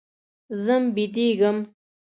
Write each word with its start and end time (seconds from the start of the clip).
ځم 0.63 0.83
بيدېږم. 0.95 1.57